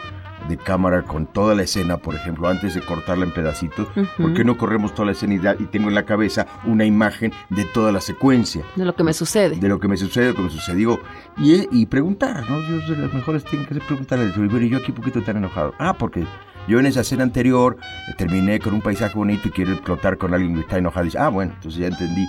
de 0.48 0.56
cámara 0.56 1.02
con 1.02 1.26
toda 1.26 1.54
la 1.54 1.62
escena, 1.62 1.98
por 1.98 2.14
ejemplo, 2.14 2.48
antes 2.48 2.74
de 2.74 2.80
cortarla 2.80 3.24
en 3.24 3.32
pedacitos, 3.32 3.88
¿por 4.16 4.34
qué 4.34 4.44
no 4.44 4.56
corremos 4.56 4.94
toda 4.94 5.06
la 5.06 5.12
escena 5.12 5.54
y, 5.58 5.64
tengo 5.66 5.88
en 5.88 5.94
la 5.94 6.04
cabeza 6.04 6.46
una 6.64 6.84
imagen 6.84 7.32
de 7.50 7.64
toda 7.64 7.92
la 7.92 8.00
secuencia? 8.00 8.62
De 8.76 8.84
lo 8.84 8.94
que 8.94 9.04
me 9.04 9.12
sucede. 9.12 9.56
De 9.56 9.68
lo 9.68 9.78
que 9.80 9.88
me 9.88 9.96
sucede, 9.96 10.26
de 10.26 10.30
lo 10.30 10.36
que 10.36 10.42
me 10.42 10.50
sucedió. 10.50 11.00
Y, 11.38 11.68
y 11.70 11.86
preguntar, 11.86 12.48
¿no? 12.48 12.60
Yo 12.62 12.94
de 12.94 13.02
las 13.02 13.14
mejores 13.14 13.44
tienen 13.44 13.66
que 13.66 13.74
preguntarle 13.76 14.32
al 14.32 14.62
¿y 14.62 14.68
yo 14.68 14.78
aquí 14.78 14.92
qué 14.92 15.06
estoy 15.06 15.22
tan 15.22 15.36
enojado? 15.36 15.74
Ah, 15.78 15.94
porque 15.96 16.24
yo 16.68 16.78
en 16.78 16.86
esa 16.86 17.00
escena 17.00 17.22
anterior 17.22 17.76
eh, 17.80 18.12
terminé 18.16 18.58
con 18.58 18.74
un 18.74 18.80
paisaje 18.80 19.14
bonito 19.14 19.48
y 19.48 19.50
quiero 19.50 19.72
explotar 19.72 20.18
con 20.18 20.34
alguien 20.34 20.54
que 20.54 20.60
está 20.60 20.78
enojado. 20.78 21.04
Y 21.04 21.08
dice, 21.08 21.18
ah, 21.18 21.28
bueno, 21.28 21.52
entonces 21.54 21.80
ya 21.80 21.86
entendí. 21.88 22.26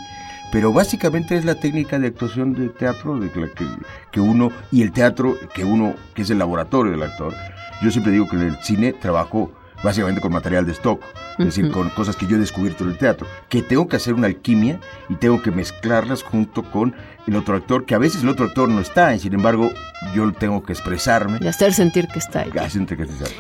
Pero 0.51 0.71
básicamente 0.71 1.35
es 1.35 1.45
la 1.45 1.55
técnica 1.55 1.97
de 1.97 2.07
actuación 2.07 2.53
de 2.53 2.69
teatro 2.69 3.19
de 3.19 3.31
que, 3.31 3.49
que 4.11 4.19
uno, 4.19 4.51
y 4.71 4.83
el 4.83 4.91
teatro 4.91 5.35
que 5.53 5.63
uno, 5.63 5.95
que 6.13 6.21
es 6.21 6.29
el 6.29 6.39
laboratorio 6.39 6.91
del 6.91 7.03
actor, 7.03 7.33
yo 7.81 7.91
siempre 7.91 8.13
digo 8.13 8.27
que 8.27 8.35
en 8.35 8.43
el 8.43 8.55
cine 8.57 8.93
trabajo 8.93 9.51
básicamente 9.83 10.21
con 10.21 10.31
material 10.31 10.65
de 10.65 10.71
stock, 10.71 11.03
es 11.37 11.45
decir, 11.45 11.71
con 11.71 11.89
cosas 11.89 12.15
que 12.15 12.25
yo 12.25 12.37
he 12.37 12.39
descubierto 12.39 12.83
en 12.83 12.91
el 12.91 12.97
teatro, 12.97 13.27
que 13.49 13.61
tengo 13.61 13.87
que 13.87 13.97
hacer 13.97 14.13
una 14.13 14.27
alquimia 14.27 14.79
y 15.09 15.15
tengo 15.15 15.41
que 15.41 15.51
mezclarlas 15.51 16.23
junto 16.23 16.63
con 16.63 16.95
el 17.27 17.35
otro 17.35 17.55
actor, 17.55 17.85
que 17.85 17.95
a 17.95 17.97
veces 17.97 18.23
el 18.23 18.29
otro 18.29 18.45
actor 18.45 18.69
no 18.69 18.79
está, 18.79 19.13
y 19.13 19.19
sin 19.19 19.33
embargo 19.33 19.69
yo 20.15 20.31
tengo 20.31 20.63
que 20.63 20.73
expresarme. 20.73 21.39
Y 21.41 21.47
hacer 21.47 21.73
sentir 21.73 22.07
que 22.07 22.19
está 22.19 22.41
ahí. 22.41 22.51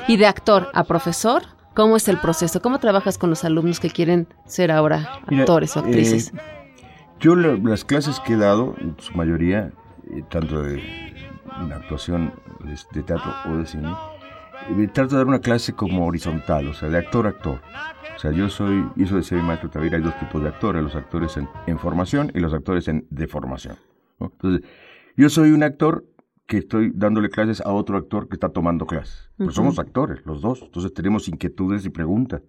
Y 0.07 0.17
de 0.17 0.25
actor 0.25 0.69
a 0.73 0.83
profesor, 0.83 1.43
¿cómo 1.73 1.95
es 1.95 2.07
el 2.07 2.17
proceso? 2.17 2.61
¿Cómo 2.61 2.79
trabajas 2.79 3.17
con 3.17 3.29
los 3.29 3.43
alumnos 3.43 3.79
que 3.79 3.89
quieren 3.89 4.27
ser 4.45 4.71
ahora 4.71 5.19
actores 5.27 5.75
o 5.77 5.79
actrices? 5.79 6.33
Eh, 6.33 6.39
yo 7.19 7.35
las 7.35 7.85
clases 7.85 8.19
que 8.19 8.33
he 8.33 8.37
dado, 8.37 8.75
en 8.81 8.95
su 8.99 9.13
mayoría, 9.13 9.71
eh, 10.11 10.23
tanto 10.29 10.61
de, 10.61 10.81
actuación 11.73 12.33
de 12.91 13.03
teatro 13.03 13.33
o 13.49 13.57
de 13.57 13.65
cine, 13.65 13.89
trato 14.93 15.11
de 15.11 15.17
dar 15.17 15.27
una 15.27 15.39
clase 15.39 15.73
como 15.73 16.05
horizontal, 16.05 16.67
o 16.67 16.73
sea, 16.73 16.89
de 16.89 16.97
actor 16.97 17.25
a 17.25 17.29
actor. 17.29 17.61
O 18.15 18.19
sea, 18.19 18.31
yo 18.31 18.49
soy, 18.49 18.87
y 18.95 19.03
eso 19.03 19.17
decía 19.17 19.37
mi 19.37 19.43
maestro 19.43 19.69
Tavira, 19.69 19.97
hay 19.97 20.03
dos 20.03 20.17
tipos 20.19 20.41
de 20.41 20.49
actores, 20.49 20.83
los 20.83 20.95
actores 20.95 21.37
en, 21.37 21.79
formación 21.79 22.31
y 22.33 22.39
los 22.39 22.53
actores 22.53 22.87
en 22.87 23.05
deformación. 23.09 23.77
Entonces, 24.19 24.67
yo 25.17 25.29
soy 25.29 25.51
un 25.51 25.63
actor 25.63 26.05
que 26.45 26.57
estoy 26.57 26.91
dándole 26.93 27.29
clases 27.29 27.61
a 27.61 27.71
otro 27.71 27.97
actor 27.97 28.27
que 28.27 28.35
está 28.35 28.49
tomando 28.49 28.85
clases. 28.85 29.29
Pues 29.37 29.55
somos 29.55 29.79
actores, 29.79 30.25
los 30.25 30.41
dos. 30.41 30.61
Entonces 30.61 30.93
tenemos 30.93 31.27
inquietudes 31.27 31.85
y 31.85 31.89
preguntas. 31.89 32.41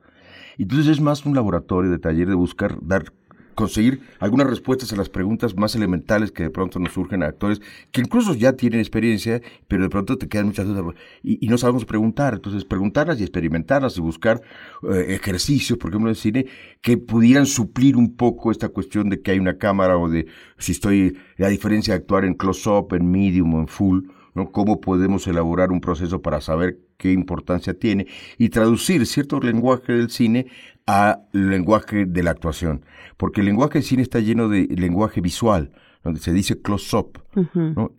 Entonces 0.59 0.88
es 0.88 1.00
más 1.00 1.25
un 1.26 1.35
laboratorio 1.35 1.90
de 1.90 1.99
taller 1.99 2.28
de 2.28 2.35
buscar 2.35 2.76
dar 2.80 3.12
conseguir 3.54 4.00
algunas 4.18 4.49
respuestas 4.49 4.92
a 4.92 4.96
las 4.96 5.08
preguntas 5.08 5.56
más 5.56 5.75
elementales 5.75 6.32
que 6.32 6.44
de 6.44 6.50
pronto 6.50 6.78
nos 6.78 6.92
surgen 6.92 7.23
a 7.23 7.26
actores 7.26 7.61
que 7.92 8.00
incluso 8.00 8.34
ya 8.34 8.54
tienen 8.54 8.80
experiencia, 8.80 9.40
pero 9.68 9.82
de 9.82 9.88
pronto 9.88 10.18
te 10.18 10.28
quedan 10.28 10.46
muchas 10.46 10.66
dudas 10.66 10.94
y, 11.23 11.46
no 11.49 11.58
sabemos 11.58 11.84
preguntar. 11.84 12.34
Entonces, 12.34 12.64
preguntarlas 12.64 13.20
y 13.20 13.23
experimentarlas 13.23 13.96
y 13.96 14.00
buscar 14.00 14.42
eh, 14.90 15.06
ejercicios, 15.08 15.78
por 15.78 15.90
ejemplo, 15.90 16.11
de 16.11 16.16
cine, 16.16 16.46
que 16.80 16.96
pudieran 16.96 17.46
suplir 17.46 17.96
un 17.96 18.16
poco 18.16 18.50
esta 18.50 18.68
cuestión 18.68 19.08
de 19.08 19.20
que 19.20 19.30
hay 19.30 19.38
una 19.38 19.58
cámara 19.58 19.96
o 19.96 20.08
de 20.08 20.26
si 20.58 20.73
estoy, 20.73 21.16
la 21.37 21.49
diferencia 21.49 21.94
de 21.94 21.99
actuar 21.99 22.25
en 22.25 22.34
close-up, 22.34 22.94
en 22.94 23.11
medium 23.11 23.54
o 23.54 23.61
en 23.61 23.68
full. 23.68 24.04
¿no? 24.34 24.50
Cómo 24.50 24.80
podemos 24.80 25.26
elaborar 25.26 25.70
un 25.70 25.80
proceso 25.80 26.20
para 26.20 26.40
saber 26.40 26.80
qué 26.96 27.12
importancia 27.12 27.75
tiene 27.75 28.06
y 28.38 28.49
traducir 28.49 29.06
cierto 29.06 29.40
lenguaje 29.40 29.92
del 29.92 30.11
cine 30.11 30.46
al 30.87 31.26
lenguaje 31.33 32.07
de 32.07 32.23
la 32.23 32.31
actuación. 32.31 32.85
Porque 33.17 33.41
el 33.41 33.47
lenguaje 33.47 33.75
del 33.75 33.85
cine 33.85 34.03
está 34.03 34.21
lleno 34.21 34.49
de 34.49 34.67
lenguaje 34.76 35.21
visual, 35.21 35.73
donde 36.03 36.21
se 36.21 36.33
dice 36.33 36.61
close-up, 36.61 37.23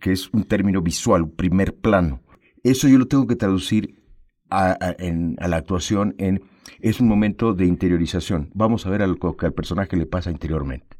que 0.00 0.12
es 0.12 0.28
un 0.32 0.44
término 0.44 0.80
visual, 0.82 1.22
un 1.22 1.34
primer 1.34 1.74
plano. 1.74 2.22
Eso 2.62 2.88
yo 2.88 2.98
lo 2.98 3.06
tengo 3.06 3.26
que 3.26 3.36
traducir 3.36 4.02
a, 4.50 4.76
la 5.38 5.56
actuación 5.56 6.14
en 6.18 6.42
es 6.80 7.00
un 7.00 7.08
momento 7.08 7.54
de 7.54 7.66
interiorización. 7.66 8.50
Vamos 8.54 8.86
a 8.86 8.90
ver 8.90 9.02
algo 9.02 9.36
que 9.36 9.46
al 9.46 9.52
personaje 9.52 9.96
le 9.96 10.06
pasa 10.06 10.30
interiormente. 10.30 10.95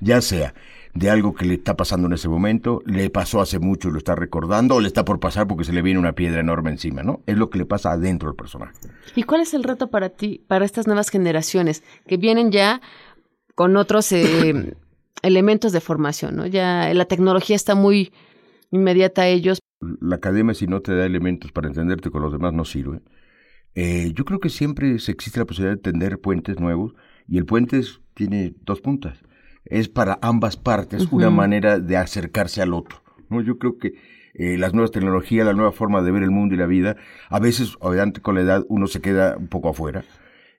Ya 0.00 0.20
sea 0.20 0.54
de 0.94 1.10
algo 1.10 1.34
que 1.34 1.44
le 1.44 1.54
está 1.54 1.76
pasando 1.76 2.06
en 2.06 2.14
ese 2.14 2.28
momento, 2.28 2.82
le 2.84 3.10
pasó 3.10 3.40
hace 3.40 3.58
mucho 3.58 3.88
y 3.88 3.92
lo 3.92 3.98
está 3.98 4.16
recordando, 4.16 4.76
o 4.76 4.80
le 4.80 4.88
está 4.88 5.04
por 5.04 5.20
pasar 5.20 5.46
porque 5.46 5.64
se 5.64 5.72
le 5.72 5.82
viene 5.82 6.00
una 6.00 6.14
piedra 6.14 6.40
enorme 6.40 6.70
encima, 6.70 7.02
¿no? 7.02 7.22
Es 7.26 7.36
lo 7.36 7.50
que 7.50 7.58
le 7.58 7.66
pasa 7.66 7.92
adentro 7.92 8.28
del 8.28 8.36
personaje. 8.36 8.74
¿Y 9.14 9.22
cuál 9.22 9.42
es 9.42 9.54
el 9.54 9.62
reto 9.62 9.90
para 9.90 10.10
ti, 10.10 10.44
para 10.48 10.64
estas 10.64 10.86
nuevas 10.86 11.10
generaciones 11.10 11.84
que 12.06 12.16
vienen 12.16 12.50
ya 12.50 12.80
con 13.54 13.76
otros 13.76 14.10
eh, 14.12 14.76
elementos 15.22 15.72
de 15.72 15.80
formación, 15.80 16.36
¿no? 16.36 16.46
Ya 16.46 16.92
la 16.92 17.04
tecnología 17.04 17.56
está 17.56 17.74
muy 17.74 18.12
inmediata 18.70 19.22
a 19.22 19.28
ellos. 19.28 19.60
La 20.00 20.16
academia, 20.16 20.54
si 20.54 20.66
no 20.66 20.80
te 20.80 20.94
da 20.94 21.06
elementos 21.06 21.52
para 21.52 21.68
entenderte 21.68 22.10
con 22.10 22.22
los 22.22 22.32
demás, 22.32 22.52
no 22.52 22.64
sirve. 22.64 23.00
Eh, 23.74 24.12
yo 24.14 24.24
creo 24.24 24.40
que 24.40 24.48
siempre 24.48 24.90
existe 24.92 25.38
la 25.38 25.46
posibilidad 25.46 25.76
de 25.76 25.82
tender 25.82 26.20
puentes 26.20 26.58
nuevos 26.58 26.94
y 27.28 27.38
el 27.38 27.46
puente 27.46 27.80
tiene 28.14 28.54
dos 28.64 28.80
puntas 28.80 29.22
es 29.64 29.88
para 29.88 30.18
ambas 30.22 30.56
partes 30.56 31.06
una 31.10 31.30
manera 31.30 31.78
de 31.78 31.96
acercarse 31.96 32.62
al 32.62 32.74
otro. 32.74 33.02
¿no? 33.28 33.40
Yo 33.40 33.58
creo 33.58 33.78
que 33.78 33.94
eh, 34.34 34.56
las 34.56 34.72
nuevas 34.72 34.90
tecnologías, 34.90 35.46
la 35.46 35.52
nueva 35.52 35.72
forma 35.72 36.02
de 36.02 36.12
ver 36.12 36.22
el 36.22 36.30
mundo 36.30 36.54
y 36.54 36.58
la 36.58 36.66
vida, 36.66 36.96
a 37.28 37.40
veces, 37.40 37.76
obviamente 37.80 38.20
con 38.20 38.34
la 38.34 38.42
edad, 38.42 38.64
uno 38.68 38.86
se 38.86 39.00
queda 39.00 39.36
un 39.36 39.48
poco 39.48 39.70
afuera. 39.70 40.04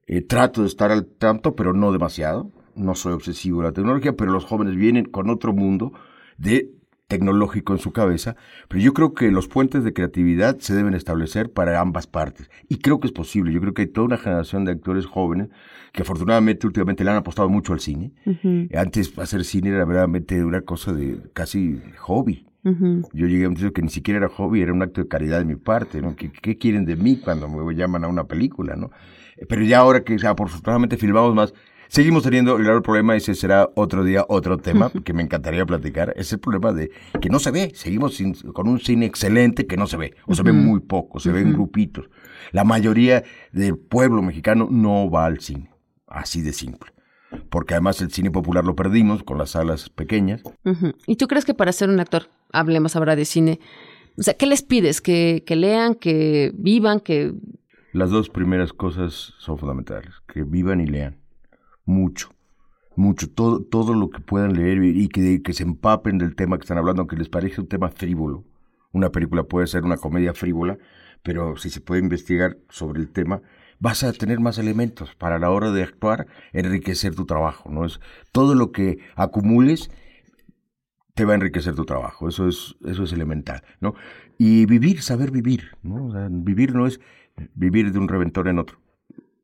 Eh, 0.07 0.21
trato 0.21 0.61
de 0.61 0.67
estar 0.67 0.91
al 0.91 1.05
tanto, 1.05 1.55
pero 1.55 1.73
no 1.73 1.91
demasiado. 1.91 2.51
No 2.75 2.95
soy 2.95 3.13
obsesivo 3.13 3.61
de 3.61 3.67
la 3.67 3.73
tecnología, 3.73 4.13
pero 4.13 4.31
los 4.31 4.45
jóvenes 4.45 4.75
vienen 4.75 5.05
con 5.05 5.29
otro 5.29 5.53
mundo 5.53 5.93
de 6.37 6.69
tecnológico 7.11 7.73
en 7.73 7.79
su 7.79 7.91
cabeza, 7.91 8.37
pero 8.69 8.81
yo 8.81 8.93
creo 8.93 9.13
que 9.13 9.31
los 9.31 9.49
puentes 9.49 9.83
de 9.83 9.91
creatividad 9.91 10.59
se 10.59 10.73
deben 10.73 10.93
establecer 10.93 11.51
para 11.51 11.77
ambas 11.81 12.07
partes. 12.07 12.49
Y 12.69 12.77
creo 12.77 13.01
que 13.01 13.07
es 13.07 13.11
posible. 13.11 13.51
Yo 13.51 13.59
creo 13.59 13.73
que 13.73 13.81
hay 13.81 13.89
toda 13.89 14.07
una 14.07 14.17
generación 14.17 14.63
de 14.63 14.71
actores 14.71 15.05
jóvenes 15.05 15.49
que 15.91 16.03
afortunadamente 16.03 16.65
últimamente 16.65 17.03
le 17.03 17.11
han 17.11 17.17
apostado 17.17 17.49
mucho 17.49 17.73
al 17.73 17.81
cine. 17.81 18.13
Antes 18.73 19.17
hacer 19.19 19.43
cine 19.43 19.71
era 19.71 19.83
verdaderamente 19.83 20.41
una 20.41 20.61
cosa 20.61 20.93
de 20.93 21.19
casi 21.33 21.81
hobby. 21.97 22.45
Yo 22.63 23.27
llegué 23.27 23.43
a 23.43 23.49
un 23.49 23.57
sitio 23.57 23.73
que 23.73 23.81
ni 23.81 23.89
siquiera 23.89 24.19
era 24.19 24.29
hobby, 24.29 24.61
era 24.61 24.71
un 24.71 24.81
acto 24.81 25.01
de 25.01 25.09
caridad 25.09 25.39
de 25.39 25.45
mi 25.45 25.57
parte, 25.57 26.01
¿no? 26.01 26.15
¿Qué, 26.15 26.31
qué 26.31 26.57
quieren 26.57 26.85
de 26.85 26.95
mí 26.95 27.17
cuando 27.17 27.49
me 27.49 27.75
llaman 27.75 28.05
a 28.05 28.07
una 28.07 28.23
película, 28.23 28.77
no? 28.77 28.89
Pero 29.49 29.63
ya 29.63 29.79
ahora 29.79 30.03
que 30.05 30.15
afortunadamente 30.15 30.95
filmamos 30.95 31.35
más, 31.35 31.53
Seguimos 31.91 32.23
teniendo 32.23 32.55
el 32.55 32.63
grave 32.63 32.79
problema, 32.79 33.17
ese 33.17 33.35
será 33.35 33.69
otro 33.75 34.05
día, 34.05 34.23
otro 34.29 34.57
tema 34.57 34.89
que 35.03 35.11
me 35.11 35.23
encantaría 35.23 35.65
platicar, 35.65 36.13
es 36.15 36.31
el 36.31 36.39
problema 36.39 36.71
de 36.71 36.89
que 37.19 37.27
no 37.27 37.37
se 37.37 37.51
ve, 37.51 37.73
seguimos 37.75 38.17
con 38.53 38.69
un 38.69 38.79
cine 38.79 39.05
excelente 39.05 39.67
que 39.67 39.75
no 39.75 39.87
se 39.87 39.97
ve, 39.97 40.15
o 40.25 40.33
se 40.33 40.41
ve 40.41 40.53
muy 40.53 40.79
poco, 40.79 41.19
se 41.19 41.33
ve 41.33 41.41
en 41.41 41.51
grupitos. 41.51 42.09
La 42.53 42.63
mayoría 42.63 43.25
del 43.51 43.77
pueblo 43.77 44.21
mexicano 44.21 44.69
no 44.71 45.09
va 45.09 45.25
al 45.25 45.41
cine, 45.41 45.69
así 46.07 46.41
de 46.41 46.53
simple. 46.53 46.93
Porque 47.49 47.73
además 47.73 47.99
el 47.99 48.09
cine 48.09 48.31
popular 48.31 48.63
lo 48.63 48.73
perdimos 48.73 49.21
con 49.23 49.37
las 49.37 49.49
salas 49.49 49.89
pequeñas. 49.89 50.43
¿Y 51.07 51.17
tú 51.17 51.27
crees 51.27 51.43
que 51.43 51.53
para 51.53 51.73
ser 51.73 51.89
un 51.89 51.99
actor, 51.99 52.29
hablemos 52.53 52.95
ahora 52.95 53.17
de 53.17 53.25
cine, 53.25 53.59
o 54.17 54.23
sea, 54.23 54.35
¿qué 54.35 54.45
les 54.45 54.61
pides? 54.61 55.01
¿Que, 55.01 55.43
que 55.45 55.57
lean, 55.57 55.95
que 55.95 56.53
vivan, 56.55 57.01
que... 57.01 57.33
Las 57.91 58.11
dos 58.11 58.29
primeras 58.29 58.71
cosas 58.71 59.33
son 59.39 59.57
fundamentales, 59.57 60.13
que 60.33 60.43
vivan 60.43 60.79
y 60.79 60.85
lean 60.85 61.20
mucho, 61.85 62.33
mucho, 62.95 63.29
todo, 63.29 63.63
todo 63.63 63.93
lo 63.93 64.09
que 64.09 64.19
puedan 64.19 64.53
leer 64.53 64.83
y 64.83 65.07
que, 65.07 65.41
que 65.41 65.53
se 65.53 65.63
empapen 65.63 66.17
del 66.17 66.35
tema 66.35 66.57
que 66.57 66.63
están 66.63 66.77
hablando, 66.77 67.01
aunque 67.01 67.15
les 67.15 67.29
parezca 67.29 67.61
un 67.61 67.67
tema 67.67 67.89
frívolo. 67.89 68.45
Una 68.91 69.11
película 69.11 69.43
puede 69.43 69.67
ser 69.67 69.83
una 69.83 69.97
comedia 69.97 70.33
frívola, 70.33 70.77
pero 71.23 71.55
si 71.57 71.69
se 71.69 71.81
puede 71.81 72.01
investigar 72.01 72.57
sobre 72.69 73.01
el 73.01 73.09
tema, 73.11 73.41
vas 73.79 74.03
a 74.03 74.13
tener 74.13 74.39
más 74.39 74.57
elementos 74.57 75.15
para 75.15 75.39
la 75.39 75.49
hora 75.49 75.71
de 75.71 75.83
actuar, 75.83 76.27
enriquecer 76.53 77.15
tu 77.15 77.25
trabajo, 77.25 77.69
¿no? 77.71 77.85
Es 77.85 77.99
todo 78.31 78.53
lo 78.55 78.71
que 78.71 78.99
acumules 79.15 79.89
te 81.13 81.25
va 81.25 81.33
a 81.33 81.35
enriquecer 81.35 81.75
tu 81.75 81.85
trabajo, 81.85 82.29
eso 82.29 82.47
es 82.47 82.75
eso 82.85 83.03
es 83.03 83.13
elemental, 83.13 83.63
¿no? 83.79 83.95
Y 84.37 84.65
vivir, 84.65 85.01
saber 85.01 85.31
vivir, 85.31 85.77
¿no? 85.83 86.09
vivir 86.29 86.73
no 86.73 86.87
es 86.87 86.99
vivir 87.53 87.91
de 87.91 87.99
un 87.99 88.07
reventón 88.07 88.47
en 88.47 88.59
otro 88.59 88.80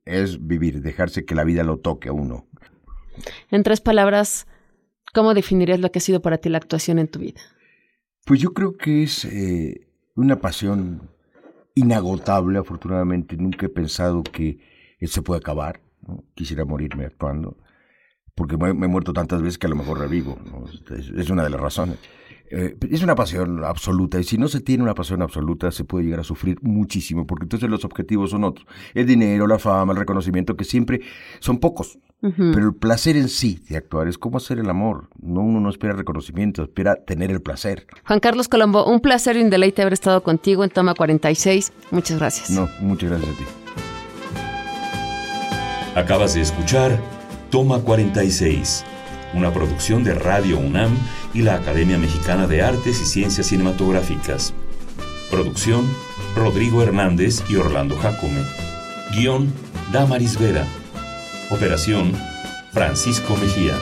es 0.07 0.45
vivir, 0.45 0.81
dejarse 0.81 1.25
que 1.25 1.35
la 1.35 1.43
vida 1.43 1.63
lo 1.63 1.77
toque 1.77 2.09
a 2.09 2.13
uno. 2.13 2.47
En 3.51 3.63
tres 3.63 3.81
palabras, 3.81 4.47
¿cómo 5.13 5.33
definirías 5.33 5.79
lo 5.79 5.91
que 5.91 5.99
ha 5.99 6.01
sido 6.01 6.21
para 6.21 6.37
ti 6.37 6.49
la 6.49 6.57
actuación 6.57 6.99
en 6.99 7.07
tu 7.07 7.19
vida? 7.19 7.41
Pues 8.25 8.41
yo 8.41 8.53
creo 8.53 8.77
que 8.77 9.03
es 9.03 9.25
eh, 9.25 9.87
una 10.15 10.39
pasión 10.39 11.09
inagotable, 11.75 12.59
afortunadamente. 12.59 13.37
Nunca 13.37 13.67
he 13.67 13.69
pensado 13.69 14.23
que 14.23 14.59
se 15.01 15.21
puede 15.21 15.39
acabar. 15.39 15.81
Quisiera 16.35 16.65
morirme 16.65 17.05
actuando, 17.05 17.57
porque 18.35 18.57
me, 18.57 18.69
he 18.69 18.73
muerto 18.73 19.13
tantas 19.13 19.41
veces 19.41 19.57
que 19.57 19.67
a 19.67 19.69
lo 19.69 19.75
mejor 19.75 19.99
revivo. 19.99 20.37
Es, 20.97 21.29
una 21.29 21.43
de 21.43 21.49
las 21.49 21.59
razones. 21.59 21.97
Eh, 22.49 22.77
es 22.89 23.03
una 23.03 23.15
pasión 23.15 23.63
absoluta 23.63 24.19
y 24.19 24.23
si 24.23 24.37
no 24.37 24.47
se 24.47 24.61
tiene 24.61 24.83
una 24.83 24.93
pasión 24.93 25.21
absoluta 25.21 25.69
se 25.71 25.83
puede 25.83 26.05
llegar 26.05 26.21
a 26.21 26.23
sufrir 26.23 26.57
muchísimo 26.61 27.27
porque 27.27 27.43
entonces 27.43 27.69
los 27.69 27.83
objetivos 27.83 28.31
son 28.31 28.43
otros. 28.43 28.65
El 28.93 29.05
dinero, 29.05 29.47
la 29.47 29.59
fama, 29.59 29.93
el 29.93 29.99
reconocimiento 29.99 30.55
que 30.55 30.63
siempre 30.63 31.01
son 31.39 31.59
pocos. 31.59 31.99
Pero 32.19 32.65
el 32.65 32.73
placer 32.73 33.15
en 33.15 33.29
sí 33.29 33.63
de 33.69 33.77
actuar 33.77 34.07
es 34.07 34.17
como 34.17 34.37
hacer 34.37 34.57
el 34.57 34.67
amor. 34.71 35.07
No, 35.21 35.41
uno 35.41 35.59
no 35.59 35.69
espera 35.69 35.93
reconocimiento, 35.93 36.63
espera 36.63 36.95
tener 36.95 37.29
el 37.29 37.41
placer. 37.41 37.85
Juan 38.07 38.19
Carlos 38.19 38.47
Colombo, 38.47 38.87
un 38.87 39.01
placer 39.01 39.37
y 39.37 39.43
un 39.43 39.51
deleite 39.51 39.83
haber 39.83 39.93
estado 39.93 40.23
contigo 40.23 40.63
en 40.63 40.71
Toma 40.71 40.95
46. 40.95 41.73
Muchas 41.91 42.17
gracias. 42.17 42.49
No, 42.49 42.67
muchas 42.79 43.11
gracias 43.11 43.29
a 43.29 43.37
ti. 43.37 43.43
Acabas 45.95 46.33
de 46.33 46.41
escuchar 46.41 46.99
Toma 47.51 47.79
46, 47.79 48.83
una 49.33 49.53
producción 49.53 50.03
de 50.03 50.13
Radio 50.13 50.57
UNAM 50.57 50.97
y 51.33 51.41
la 51.41 51.55
Academia 51.55 51.97
Mexicana 51.97 52.47
de 52.47 52.61
Artes 52.61 53.01
y 53.01 53.05
Ciencias 53.05 53.47
Cinematográficas. 53.47 54.53
Producción, 55.29 55.85
Rodrigo 56.35 56.81
Hernández 56.81 57.43
y 57.49 57.55
Orlando 57.55 57.97
Jacome. 57.97 58.43
Guión, 59.11 59.51
Damaris 59.91 60.39
Vera. 60.39 60.65
Operación 61.49 62.13
Francisco 62.73 63.35
Mejía. 63.37 63.73